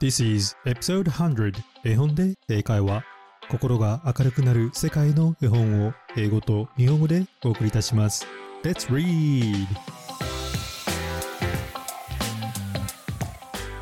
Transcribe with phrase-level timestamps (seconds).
[0.00, 1.52] This is episode 100
[1.84, 3.04] 絵本で英会話。
[3.50, 8.26] 心が明るくなる世界の絵本を英語と日本語でお送りいたします。
[8.62, 9.66] Let's read!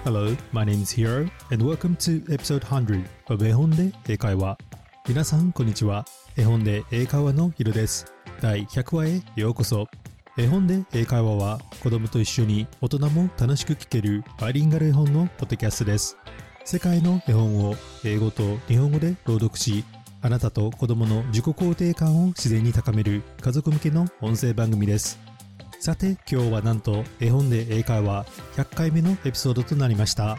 [0.02, 4.58] Hello, my name is Hiro and welcome to episode 100 of 絵本で英会話。
[5.06, 6.04] 皆さんこんにちは。
[6.36, 8.12] 絵本で英会話のヒロです。
[8.40, 9.86] 第100話へようこそ。
[10.40, 16.16] 絵本で英会話は子供と一緒に大人も楽しく聞けるバイリンガル絵本のポッドキャストです。
[16.64, 19.84] 世界の絵本を英語と日本語で朗読し、
[20.22, 25.18] あなたと子供の自己肯定感を自然に高める家族向けの音声番組です。
[25.80, 28.24] さて今日はなんと絵本で英会話
[28.54, 30.38] 100回目のエピソードとなりました。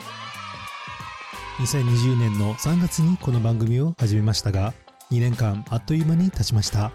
[1.58, 4.74] 2020年の3月にこの番組を始めましたが、
[5.12, 6.94] 2年間あっという間に経ちました。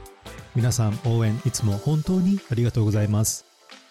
[0.55, 3.45] 皆さん応援いつも本当にありがとうございます。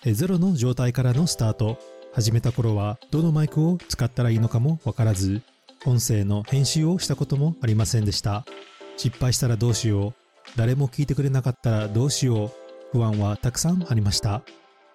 [0.05, 1.77] ゼロの状態からのスタート。
[2.13, 5.41] 始めた頃はどのマイクを使ったらいいのかもわからず、
[5.85, 8.45] 音声の編集をしたこともありませんでした。
[8.95, 10.13] 失敗したらどうしよう。
[10.55, 12.51] 誰も聞いてくれなかったらどうしよう。
[12.91, 14.43] 不安はたくさんありました。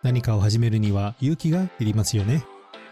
[0.02, 2.44] 何かを始めるには勇気がいりますよね。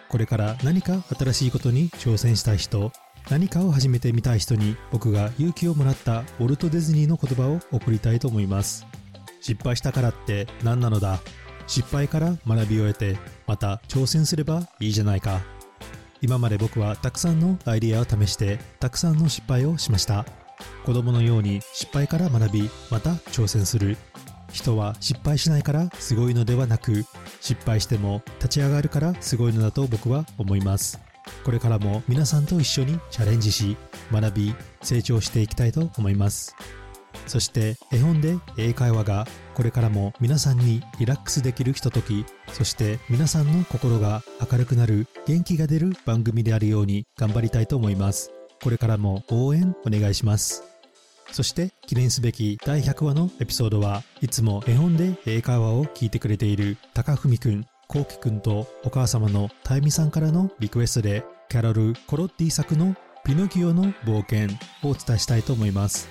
[0.09, 2.93] これから何か新しいことに挑戦したい人、
[3.29, 8.87] 何かを始めてみたい人に僕が勇気をもらったウォルト・ディズニーの言葉を送りたいと思います。
[9.41, 11.21] 失敗したからって何なのだ。
[11.67, 13.19] 失敗から学びを得て
[13.49, 15.41] また挑戦すればいいじゃないか。
[16.23, 20.25] 今まで僕はたくさんのアイデアを試してたくさんの失敗をしました。
[20.85, 23.97] 子供のように失敗から学びまた挑戦する。
[24.53, 27.05] 人は失敗しないからすごいのではなく
[27.41, 31.06] 失敗しても立ち上がるからすごいのだと僕は思います。
[31.45, 33.77] これからも皆さんと一緒にチャレンジし、
[34.13, 36.57] 学び、成長していきたいと思います。
[37.27, 48.31] そして絵本で英会話がこれからも皆さんにリラックスできるひととき、そして皆さんの心が明るくなる元気が出る番組であるように頑張りたいと思います。
[48.63, 50.63] これからも応援お願いします。
[51.33, 66.09] そして記念すべき第100話のエピソードはいつも絵本で英会話を聞いてくれている高文くんコウキくんとお母様のタイミさんからのリクエストで、キャロル・コロッティ作のピノキオの冒険をお伝えしたいと思います。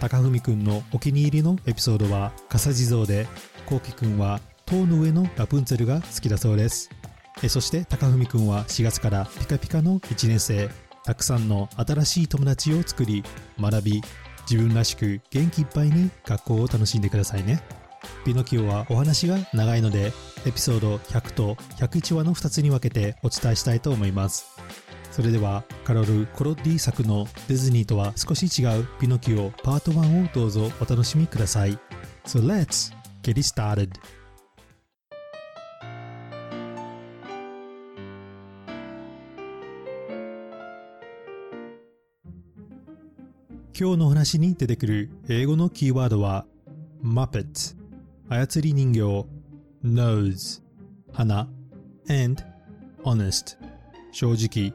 [0.00, 3.26] 高文くんのお気に入りのエピソードは、笠地蔵で、
[3.66, 6.90] コウキくんは塔の上のラプンツェルが好きだそうです。
[7.48, 10.70] そして高文くんは4月からピカピカの1年生、
[11.04, 13.22] たくさんの新しい友達を作り、
[13.60, 14.02] 学び、
[14.50, 17.62] 自分らしく元気いっぱいに学校を楽しんでくださいね。
[18.24, 20.12] ピノキオはお話が長いので、
[20.46, 24.46] エピソード100と101話の2つに分けてお伝えしたいと思います。
[25.10, 31.78] それでは、カロル・コロッディ作のディズニーとは少し違うピノキオパート1をどうぞお楽しみください。
[32.24, 33.90] So let's get started!
[43.80, 46.46] 今日の話に出てくる英語のキーワードは
[47.00, 47.76] Muppet
[48.28, 49.37] 操り人形
[49.84, 50.62] nose
[51.12, 51.48] 鼻。
[52.08, 52.42] and
[53.04, 53.56] honest
[54.12, 54.72] 正直。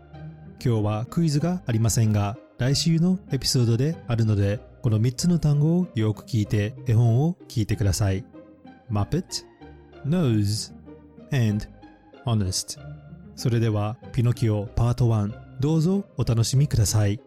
[0.64, 8.24] 今日はクイズがありませんが来週のエピソードであるのでこの3つの単語をよく聞いて絵本を聞いてください。
[8.90, 9.46] Muppet
[10.06, 10.74] nose
[11.32, 11.66] and
[12.26, 12.80] honest
[13.36, 17.20] それではピノキオパート1どうぞお楽しみください。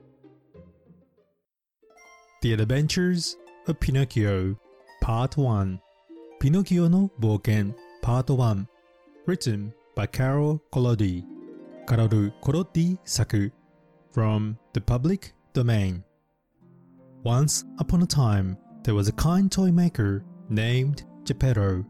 [2.42, 3.36] The Adventures
[3.68, 4.56] of Pinocchio
[5.02, 5.85] Part 1
[6.38, 8.68] Pinocchio no Boken Part 1
[9.26, 11.24] Written by Carol Collodi
[11.88, 13.50] Carol Collodi Saku
[14.12, 16.04] From the Public Domain
[17.24, 21.84] Once upon a time, there was a kind toy maker named Geppetto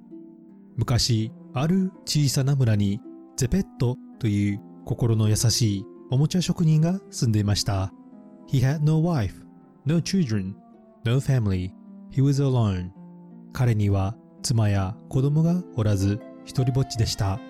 [0.77, 3.01] 昔ある小さな村に
[3.37, 7.93] ゼペットという心の優しいおもちゃ職人が住んでいました。
[8.49, 9.35] He had no wife,
[9.87, 10.55] no children,
[11.05, 11.73] no family.
[12.12, 12.91] He was alone.
[13.53, 14.15] 彼には
[14.47, 17.41] 妻や子供がおらず一人ぼっちでした。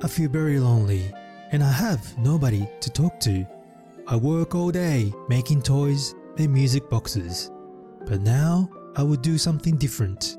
[0.00, 1.12] I feel very lonely
[1.52, 3.44] and I have nobody to talk to.
[4.06, 7.50] I work all day making toys and music boxes.
[8.06, 10.38] But now I will do something different.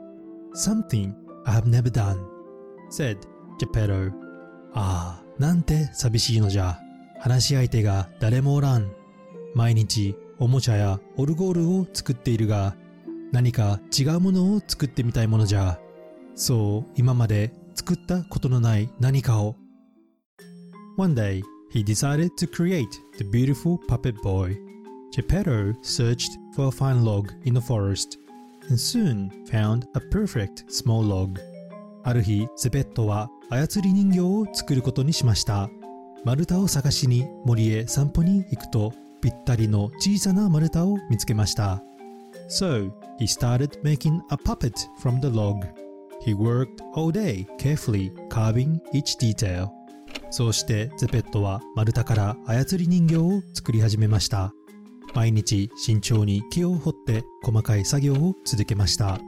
[0.53, 1.13] Something
[1.45, 2.25] I have never done,
[2.89, 3.18] said
[3.59, 4.13] Geppetto.
[4.73, 6.79] ああ、なんて寂しいのじゃ。
[7.19, 8.89] 話し相手が誰もおらん。
[9.53, 12.77] 毎日おもちゃやオルゴールを作っているが、
[13.33, 15.77] 何か違うものを作ってみたいものじゃ。
[16.39, 19.57] そう、今まで作ったことのない何かを。
[20.97, 21.44] One day,
[21.74, 22.88] he decided to create
[23.18, 24.56] the beautiful puppet boy.
[25.12, 28.18] Geppetto searched for a fine log in the forest
[28.69, 31.39] and soon found a perfect small log.
[32.03, 35.69] ある日、ゼペットは操り人形を作ることにしました。
[36.25, 41.81] 丸太を探しに森へ散歩に行くとぴったりの小さな丸太を見つけました
[42.50, 45.65] So he started making a puppet from the log
[46.21, 49.69] He worked all day carefully carving each detail
[50.31, 54.54] そうしてゼペットは丸太から操り人形を作り始めました
[55.16, 59.19] 毎日慎重に木を掘って細かい作業を続けました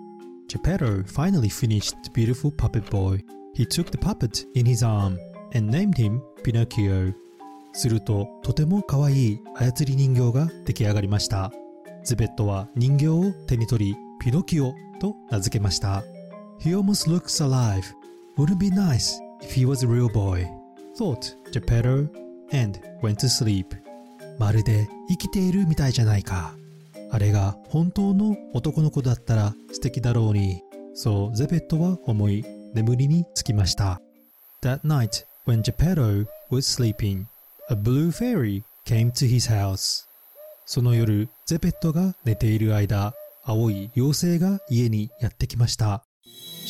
[0.52, 3.24] Geppetto finally finished the beautiful puppet boy.
[3.56, 5.18] He took the puppet in his arm
[5.56, 7.14] and named him Pinocchio.
[7.74, 11.54] するととても可愛い操り人形が出来上がりました
[12.04, 16.04] ゼベットは人形を手に取りピノキオと名付けました
[16.64, 17.92] He almost looks alive.
[18.38, 20.48] Wouldn't be nice if he was a real boy,
[20.96, 22.08] thought Geppetto
[22.52, 23.66] and went to sleep.
[24.38, 26.54] まるで生きているみたいじゃないか。
[27.10, 30.62] あれが本当の男の子だったら素敵だろうに。
[30.94, 34.00] そうゼペットは思い眠りにつきました。
[34.62, 37.26] That night, when Geppetto was sleeping,
[37.70, 40.06] a blue fairy came to his house.
[40.68, 46.04] その夜、ゼペットが寝ている間、青い妖精が家にやってきました。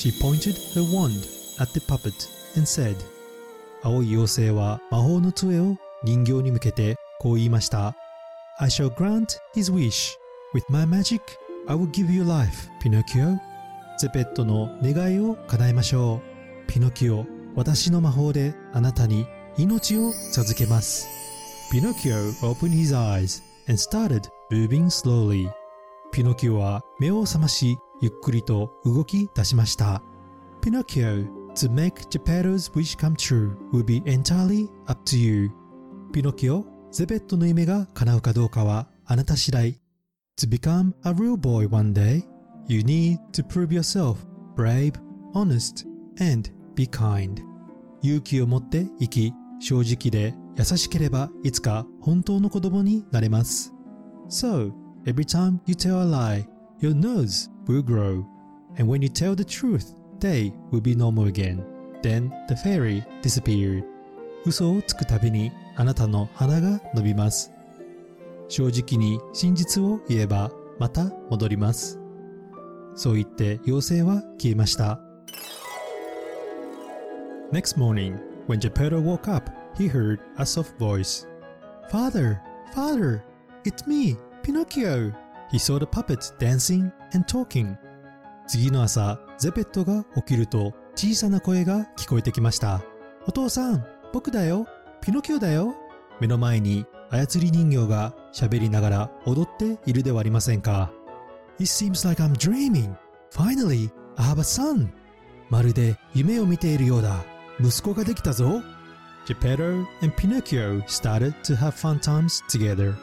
[0.02, 1.28] She pointed her wand
[1.60, 2.96] at the puppet and said
[3.84, 7.96] 青い妖精は魔法の杖を人形に向けてこう言いました
[8.60, 10.16] I shall grant his wish
[10.56, 11.22] With my magic
[11.68, 13.38] I will give you life, Pinocchio
[14.00, 16.22] ゼペットの願いを叶えましょ
[16.68, 17.26] うピノキオ
[17.56, 19.28] 私の魔法であなたに
[19.58, 21.08] 命を授けます
[21.72, 25.48] Pinocchio opened his eyes and started moving slowly
[26.12, 30.02] ピノキオは目を覚ましゆっくりと動き出しました。
[30.62, 35.52] Pinocchio, to make Geppetto's wish come true will be entirely up to you.
[36.12, 39.80] ピノキオ、ゼベットの夢が叶うかどうかはあなた次第。
[40.38, 42.24] To become a real boy one day,
[42.68, 44.18] you need to prove yourself
[44.56, 44.94] brave,
[45.34, 45.86] honest,
[46.20, 47.44] and be kind.
[48.02, 53.74] 勇気を持って生き、正直で優しければいつか本当の子供になれます。
[54.28, 54.72] So,
[55.06, 56.48] every time you tell a lie,
[56.82, 58.26] your nose will grow,
[58.78, 61.64] and when you tell the truth, they will be normal again.
[62.02, 63.84] Then the fairy disappeared.
[64.46, 67.52] 嘘をつくたびにあなたの鼻が伸びます。
[68.48, 72.00] 正直に真実を言えばまた戻ります。
[72.96, 75.00] そう言って妖精は消えました。
[77.52, 81.28] Next morning, when Geppetto woke up, he heard a soft voice.
[81.90, 82.42] Father,
[82.74, 83.24] father,
[83.66, 85.14] it's me, Pinocchio.
[85.52, 87.76] He saw the puppets dancing and talking.
[88.48, 92.82] 次の朝、ゼペットが起きると小さな声が聞こえてきました。
[93.28, 94.66] お父さん、僕だよ。
[95.02, 95.76] ピノキオだよ。
[96.20, 100.92] 目の前に操り人形が喋りながら踊っているではありませんか。
[101.60, 102.96] It seems like I'm dreaming.
[103.32, 104.90] Finally, I have a son.
[105.50, 107.26] まるで夢を見ているようだ。
[107.60, 108.62] 息子ができたぞ。
[109.26, 112.96] Geppetto and Pinocchio started to have fun times together.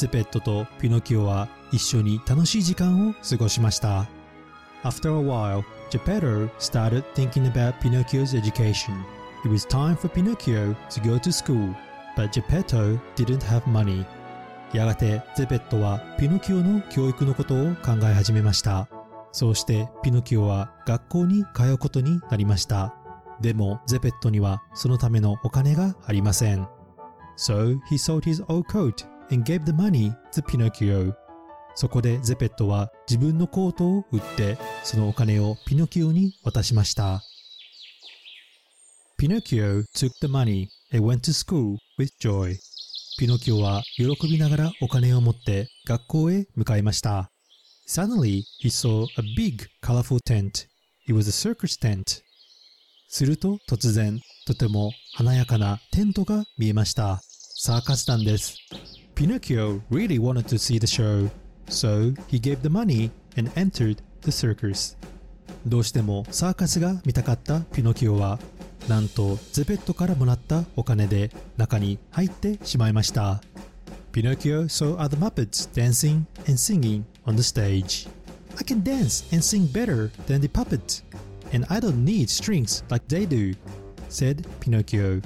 [0.00, 4.08] ゼペットとピノキオは一緒に楽しい時間を過ごしました。
[4.82, 8.94] After a while, Geppetto started thinking about Pinocchio's education.
[9.44, 11.74] It was time for Pinocchio to go to school,
[12.16, 14.06] but Geppetto didn't have money.
[14.72, 18.88] やがてゼペットはピノキオの教育のことを考え始めました。
[19.32, 22.94] そうしてピノキオは学校に通うことになりました。
[23.42, 26.66] でもゼペットにはそのためのお金がありません。
[27.36, 31.14] So he sold his old coat and gave the money to Pinocchio.
[31.74, 37.22] そこでゼペットは自分のコートを売ってそのお金をピノキオに渡しました。
[39.18, 42.56] Pinocchio took the money and went to school with joy.
[43.18, 47.30] ピノキオは喜びながらお金を持って学校へ向かいました。
[47.86, 50.66] Suddenly, he saw a big, colorful tent.
[51.06, 52.22] It was a circus tent.
[53.08, 57.20] すると突然、とても華やかなテントが見えました。
[57.56, 58.56] サーカス団です。
[59.20, 61.28] Pinocchio really wanted to see the show,
[61.68, 64.96] so he gave the money and entered the circus.
[65.66, 68.38] どうしてもサーカスが見たかったピノキオは、
[68.88, 73.42] なんとゼペットからもらったお金で中に入ってしまいました。
[74.10, 78.08] Pinocchio saw other Muppets dancing and singing on the stage.
[78.56, 81.02] I can dance and sing better than the puppet,
[81.52, 83.54] and I don't need strings like they do,
[84.08, 85.20] said Pinocchio.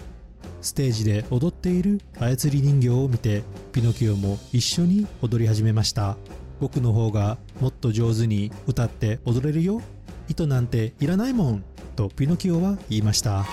[0.64, 6.16] ステージで踊っている操り人形を見てピノキオも一緒に踊り始めました。
[6.58, 9.82] 僕の方がもっと上手に歌って踊れるよ。
[10.26, 11.64] 糸なんていらないもん。
[11.96, 13.44] とピノキオは言いました。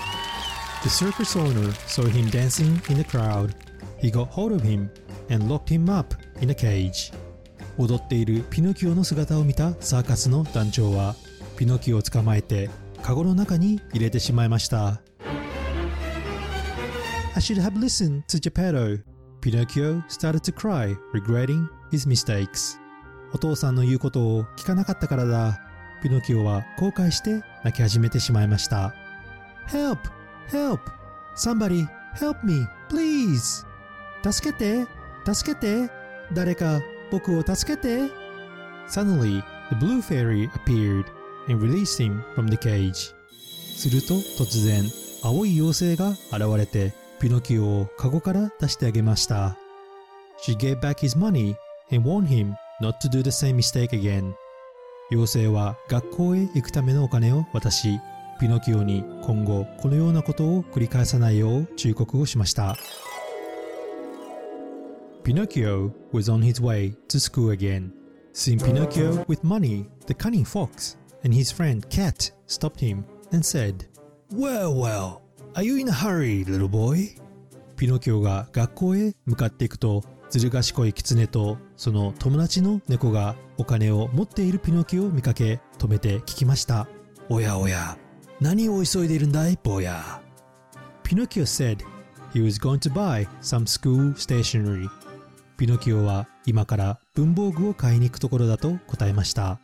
[0.82, 3.54] The circus owner saw him dancing in the crowd.
[4.00, 4.88] He got hold of him
[5.30, 7.12] and locked him up in a cage.
[7.76, 11.14] 踊っているピノキオの姿を見たサーカスの団長は
[11.58, 12.70] ピノキオを捕まえて
[13.02, 15.02] カゴの中に入れてしまいました。
[17.34, 18.98] I should have listened to Geppetto.
[19.40, 22.78] Pinocchio started to cry, regretting his mistakes.
[23.32, 25.58] お父さんの言うことを聞かなかったからだ。
[26.02, 28.94] ピノキオは後悔して泣き始めてしまいました。
[29.68, 29.98] Help!
[30.50, 30.80] Help!
[31.34, 33.64] Somebody help me, please!
[34.30, 34.86] 助けて
[35.24, 35.90] 助けて
[36.34, 38.10] 誰か僕を助けて
[38.88, 41.06] Suddenly, the blue fairy appeared
[41.48, 43.14] and released him from the cage.
[43.74, 44.84] すると突然、
[45.22, 49.56] 青い妖精が現れてピノキオをカゴから出してあげました。
[50.44, 51.54] She gave back his money
[51.92, 54.34] and warned him not to do the same mistake again.
[55.12, 58.00] 妖精は学校へ行くためのお金を渡し、
[58.40, 62.76] ピノキオに今後このようなことを繰り返さないよう忠告をしました。
[65.22, 67.92] Pinocchio was on his way to school again.
[68.32, 73.86] Seeing Pinocchio with money, the cunning fox and his friend Cat stopped him and said,
[74.32, 75.21] Well, well,
[75.54, 77.16] are you in a hurry, little boy?
[77.76, 86.88] ピノキオが学校へ向かっていくと、ずる賢い狐とその友達の猫がお金を持っているピノキオを見かけ止めて聞きました。
[87.28, 87.98] おやおや、
[88.40, 90.22] 何を急いでいるんだい、坊や。
[91.02, 91.78] Pinocchio said
[92.32, 94.88] he was going to buy some school stationery
[95.58, 99.60] ピノキオは今から文房具を買いに行くところだと答えました。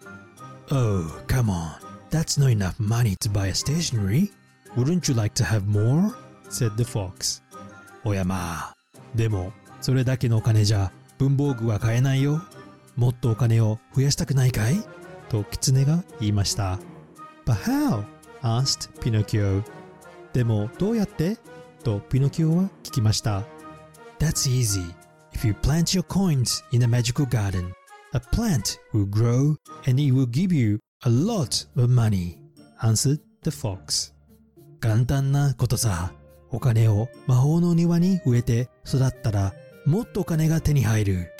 [0.70, 1.88] Oh, come on.
[2.10, 4.30] That's not enough money to buy a stationery.
[4.78, 6.14] Wouldn't you like to have more?
[6.48, 7.42] said the fox.
[8.04, 8.76] おやまあ。
[9.12, 12.40] でも、それだけのお金じゃ文房具は買えないよ。
[12.94, 14.76] もっとお金を増やしたくないかい
[15.30, 16.78] と狐が言いました。
[17.44, 18.04] But how?
[18.42, 19.64] asked Pinocchio.
[20.32, 21.38] でもどうやって
[21.82, 23.44] とピノキオは聞きました。
[24.20, 24.94] That's easy.
[25.32, 27.72] If you plant your coins in a magical garden,
[28.12, 29.56] a plant will grow
[29.88, 32.38] and it will give you a lot of money,
[32.80, 34.12] answered the fox.
[34.80, 36.12] 簡単なことさ。
[36.50, 39.52] お金を魔法の庭に植えて育ったら
[39.84, 41.32] もっとお金が手に入る。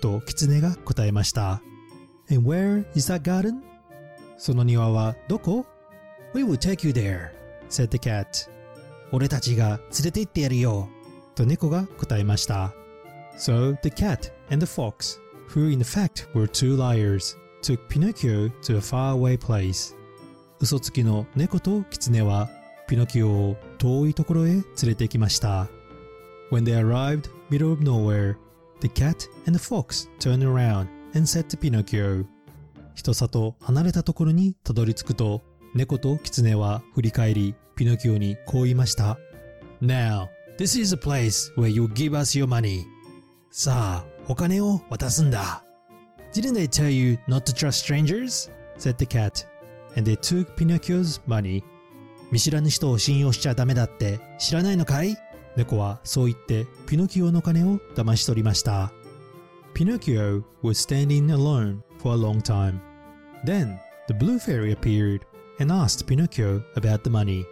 [0.00, 1.60] と狐が答えました。
[2.30, 3.60] And where is that garden?
[4.36, 5.66] その庭はどこ
[6.34, 7.30] ?We will take you there,
[7.68, 8.48] said the cat.
[9.10, 10.88] 俺たちが連れて行ってやるよ。
[11.34, 12.72] と猫が答えました。
[13.38, 18.80] So the cat and the fox, who in fact were two liars, took Pinocchio to a
[18.80, 19.96] faraway place.
[20.60, 22.48] 嘘つきの猫と狐は
[22.88, 25.68] ピノキオを遠いところへ連れてきました。
[26.50, 28.36] When they arrived middle of nowhere,
[28.80, 32.24] the cat and the fox turned around and said to Pinocchio,
[32.94, 35.42] 人里離れたところにたどり着くと、
[35.74, 39.18] 猫と狐は振り返り、ピノキオにこう言いました。
[39.82, 42.84] Now, this is a place where you give us your money.
[43.50, 45.62] さあ、お金を渡すんだ。
[46.32, 48.50] Didn't they tell you not to trust strangers?
[48.78, 49.46] said the cat,
[49.94, 51.62] and they took Pinocchio's money.
[52.30, 55.16] 見知らぬ人を信用しちゃダメだって知らないのかい？
[55.56, 58.92] 猫はそう言ってピノキオの金を騙し取りました。
[59.74, 62.80] Pinocchio was standing alone for a long time.
[63.44, 65.20] Then the blue fairy appeared
[65.60, 67.44] and asked Pinocchio about the money.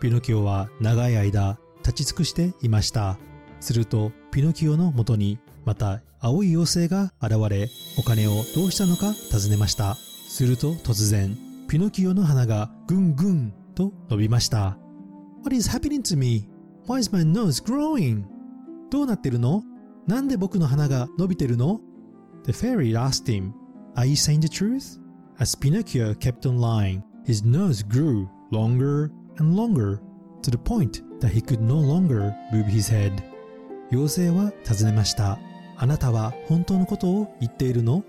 [0.00, 3.18] ピノキオは長い間立ち尽くしていました。
[3.60, 7.68] するとピノキオのもとにまた青い妖精が現れ
[7.98, 11.36] お金をどうしたのか尋ねましたすると突然
[11.68, 14.78] ピノキオの鼻がぐんぐんと伸びました
[15.42, 16.48] What is happening to me?
[16.86, 18.24] Why is my nose growing?
[18.90, 19.62] どうなってるの
[20.06, 21.80] なんで僕の鼻が伸びてるの
[22.44, 23.52] The fairy asked him,
[23.96, 25.00] Are you saying the truth?
[25.38, 30.00] As Pinocchio kept on lying, his nose grew longer and longer
[30.42, 33.12] to the point that he could no longer move his head.
[33.90, 35.38] 妖精は尋ねました。
[35.76, 38.04] あなたは本当のことを言っているの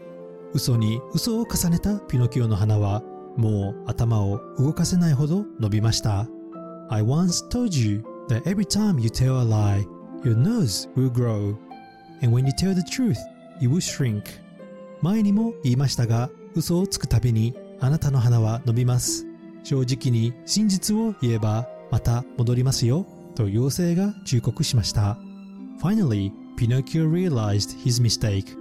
[0.54, 3.02] 嘘に嘘を重ねたピノキオの鼻は
[3.38, 6.28] もう頭を動かせないほど伸びました。
[6.90, 9.86] I once told you that every time you tell a lie,
[10.24, 11.56] your nose will grow.
[12.22, 13.18] And when you tell the truth,
[13.62, 14.24] it will shrink.
[15.02, 19.26] 前にも言いましたが、嘘をつくたびにあなたの鼻は伸びます。
[19.64, 23.06] 正直に真実を言えばまた戻りますよ。
[23.36, 25.18] と妖精が忠告しました。
[25.82, 28.56] Finally, Pinocchio realized his mistake.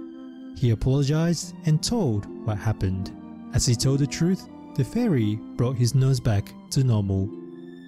[0.57, 3.11] He apologized and told what happened.
[3.53, 7.27] As he told the truth, the fairy brought his nose back to normal.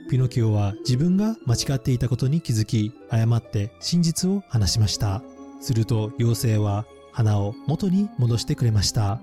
[0.10, 5.22] ピノキオは自分が間違っていたことに気づき、誤って真実を話しました。
[5.60, 9.20] すると妖精は花を元に戻してくれました。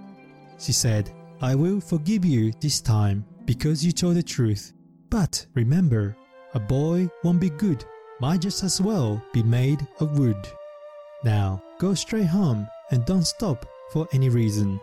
[0.58, 1.06] She said,
[1.40, 4.74] I will forgive you this time because you told the truth.
[5.10, 6.14] But remember,
[6.54, 7.84] a boy won't be good
[8.20, 10.36] might just as well be made of wood.
[11.24, 14.78] Now go straight home and don't stop for any reason.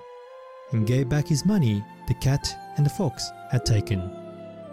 [0.74, 2.40] And gave back his money the cat
[2.78, 4.10] and the fox had taken.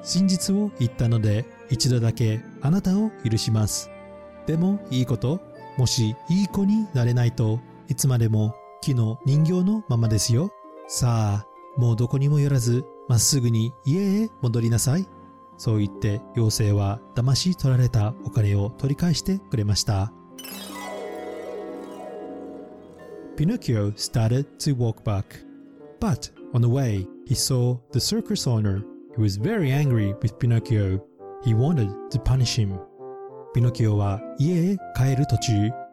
[0.02, 3.90] 真実を言ったので一度だけあなたを許します。
[4.47, 5.40] でもいいこと
[5.76, 10.50] もしいい子になれないといつまでも木の人形のままですよ。
[10.87, 15.07] さあ、もうどこにも寄らずまっすぐに家へ戻りなさい。
[15.57, 20.12] そう言って妖精は騙し取られたお金を取り返してくれました。
[23.37, 25.48] Pinocchio started to walk back.
[26.00, 28.83] But on the way, he saw the circus owner,
[29.14, 31.00] who was very angry with Pinocchio.
[31.45, 32.78] He wanted to punish him.
[33.55, 35.52] ピノキオは家へ帰る途中、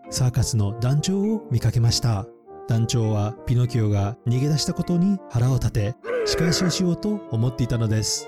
[0.09, 2.27] サーカスの団長を見かけました。
[2.67, 5.95] 団長はピノキオが逃げ出したことに腹を立て、
[6.25, 8.27] 仕返しをしようと思っていたのです。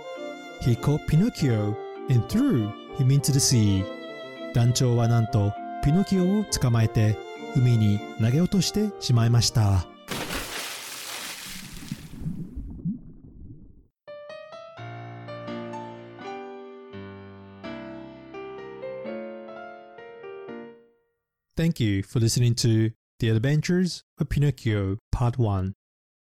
[0.61, 1.75] He caught Pinocchio
[2.09, 3.85] and threw him into the sea.
[4.53, 5.53] 団長はなんと
[5.83, 7.17] ピノキオを捕まえて
[7.55, 9.96] 海に投げ落としてしまいました。
[21.57, 25.71] Thank you for listening to The Adventures of Pinocchio Part 1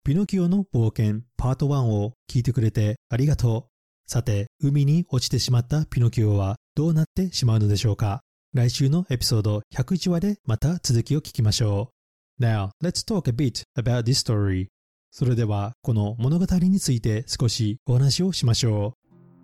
[0.05, 4.11] ピノキオの冒険パート1を聞いてくれてありがとう。
[4.13, 8.21] さて、海に落ちてしまったピノキオはどうなってしまうのでしょうか
[8.53, 11.93] 来週のエピソード101話でまた続きを聞きましょ
[12.39, 12.45] う。
[12.45, 14.67] Now, let's talk a bit about this story.
[15.11, 18.99] それでは、この物語について少しお話をしましょ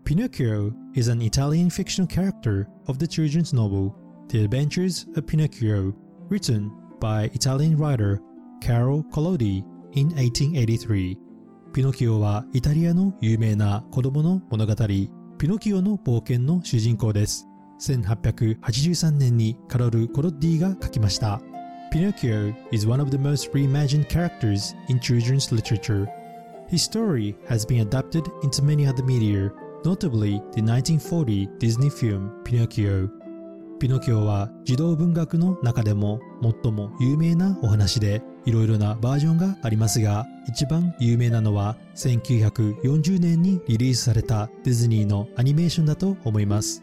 [0.05, 0.07] う。
[0.07, 3.95] Pinocchio is an Italian fictional character of the children's novel
[4.29, 5.95] The Adventures of Pinocchio,
[6.29, 6.71] written
[7.01, 8.21] by Italian writer
[8.61, 11.17] Carol Collodi in 1883.
[11.73, 15.11] ピノキオはイタリアの有名な子供の物語、ピ
[15.49, 17.47] ノキオの冒険の主人公です。
[17.81, 21.41] 1883年にカロル・コロッディが書きました。
[21.91, 26.07] Pinocchio is one of the most reimagined characters in children's literature.
[26.69, 29.51] His story has been adapted into many other media,
[29.87, 33.09] notably the 1940 Disney film Pinocchio.
[33.79, 46.83] ピノキオは児童文学の中でも最も有名なお話でいろいろなバージョンがありますが一番有名なのは1940年にリリースされたディズニーのアニメーションだと思います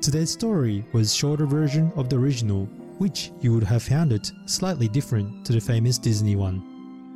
[0.00, 2.66] Today's story was shorter version of the original
[2.98, 6.60] which you would have found it slightly different to the famous Disney one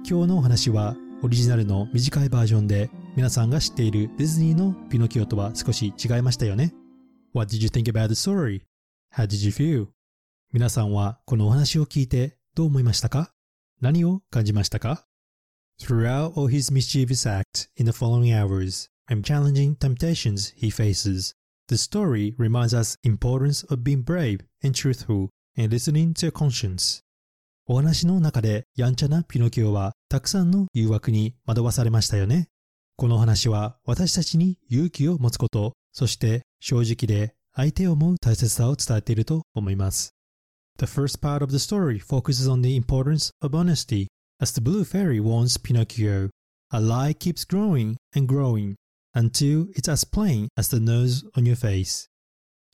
[0.09, 6.73] 今日のお話はオリジナルの短いバージョンで皆さんが知っているディズニーのピノキオとは少し違いましたよね
[7.35, 8.76] What did you think about the story?
[9.17, 9.87] How did you feel?
[10.53, 13.33] 皆さんはこのお話を聞いてどう思いましたか
[13.81, 15.07] 何を感じましたか
[15.81, 21.33] Throughout all his mischievous acts in the following hours and challenging temptations he faces,
[21.69, 27.01] the story reminds us importance of being brave and truthful and listening to your conscience.
[27.67, 32.49] お話の中でやんちゃなピノキオはたくさんの誘惑に惑わされましたよね。
[32.97, 40.11] この話は私たちに勇気を持つこと、そして正直で相手を思う大切さを伝えていると思います。
[40.79, 44.09] The first part of the story focuses on the importance of honesty,
[44.43, 46.29] as the blue fairy warns Pinocchio.
[46.71, 48.75] A lie keeps growing and growing
[49.15, 52.09] until it's as plain as the nose on your face.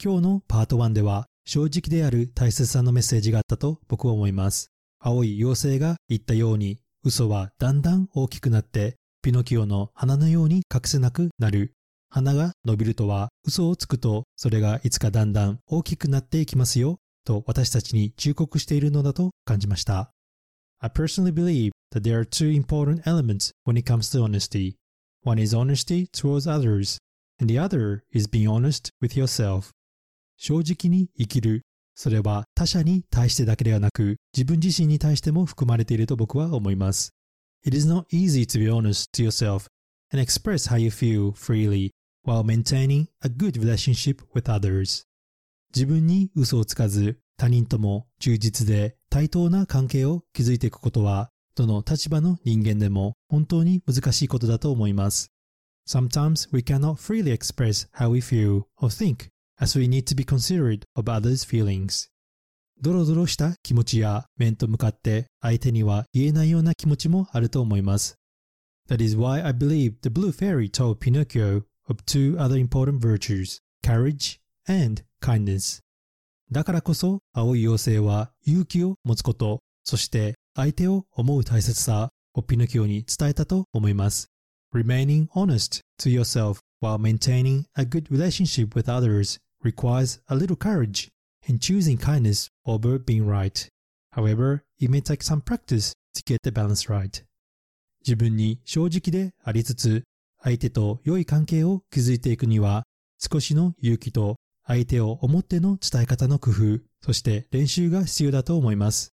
[0.03, 4.73] 今日のパート1では正直である大切さのメッセージがあったと僕は思います。
[4.99, 11.73] 青い妖精が言ったように嘘はだんだん大きくなってピノキオの鼻のように隠せなくなる
[12.15, 20.13] 鼻が伸びるとは嘘をつくとそれがいつかだんだん大きくなっていきますよと私たちに忠告しているのだと感じました。
[20.81, 24.75] I personally believe that there are two important elements when it comes to honesty.
[25.25, 26.99] One is honesty towards others,
[27.41, 29.71] and the other is being honest with yourself.
[30.37, 31.63] 正直に生きる。
[31.95, 37.15] それは他者に対してだけではなく、自分自身に対しても含まれていると僕は思います。
[37.65, 39.69] It is not easy to be honest to yourself
[40.13, 41.91] and express how you feel freely
[42.25, 45.05] while maintaining a good relationship with others
[45.75, 55.31] 自分に嘘をつかず他人とも忠実で対等な関係を築いていくことはどの立場の人間でも本当に難しいことだと思います
[55.89, 60.25] Sometimes we cannot freely express how we feel or think as we need to be
[60.25, 62.09] considerate of others' feelings
[62.81, 68.17] ドロドロした気持ちや面と向かって相手には言えないような気持ちもあると思います
[68.89, 73.60] That is why I believe the blue fairy told Pinocchio of two other important virtues,
[73.84, 75.82] courage and kindness.
[76.52, 84.30] だからこそ青い妖精は勇気を持つこと、そして相手を思う大切さをピノキオに伝えたと思います。
[84.74, 91.10] Remaining honest to yourself while maintaining a good relationship with others requires a little courage
[91.48, 93.68] in choosing kindness over being right.
[94.12, 97.24] However, it may take some practice to get the balance right.
[98.06, 100.04] 自分に正直でありつつ
[100.43, 102.83] 相手と良い関係を築いていくには
[103.19, 109.13] 少しの勇気と相手を思っての伝え方の工夫、そして練習が必要だと思います。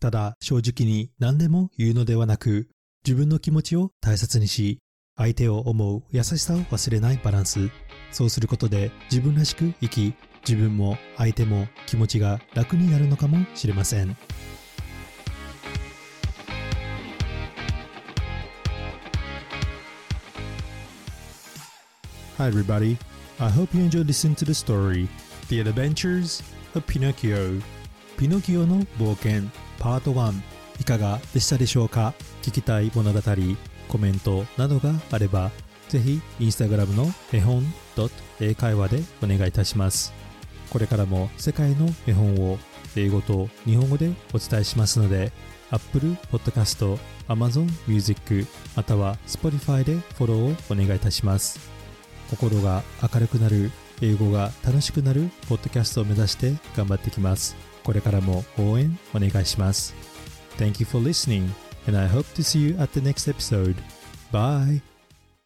[0.00, 2.68] ただ正直に何でも言うのではなく、
[3.04, 4.78] 自分の気持ちを大切にし、
[5.16, 7.70] 相手を思う優しさを忘れないバランス。
[8.10, 10.14] そうすることで自分らしく生き、
[10.46, 14.16] 自分も相手も気持ちが楽になるのかもしれません。
[22.36, 22.96] Hi everybody,
[23.38, 25.06] I hope you enjoy listening to the story
[25.48, 26.42] The Adventures
[26.74, 27.62] of Pinocchio.
[28.18, 30.32] ピノキオの冒険パート1
[30.80, 32.12] いかがでしたでしょうか？
[32.42, 33.20] 聞きたい物語、
[33.86, 35.52] コメントなどがあれば
[35.88, 37.62] ぜひインスタグラムの絵本
[38.40, 40.12] 英会話でお願いいたします。
[40.70, 42.58] これからも世界の絵本を
[42.96, 45.30] 英語と日本語でお伝えしますので
[45.70, 48.44] Apple Podcast、Amazon Music
[48.74, 50.38] または Spotify でフォロー
[50.80, 51.73] をお願いいたします。
[52.36, 53.70] 心が明るくなる
[54.02, 59.94] 英語が楽しくなるポッドキャストを目指して頑張ってきますこれからも応援お願いします
[60.58, 61.48] Thank you for listening
[61.86, 63.76] and I hope to see you at the next episode.
[64.32, 64.93] Bye!